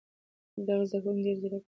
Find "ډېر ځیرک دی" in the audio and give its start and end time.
1.25-1.67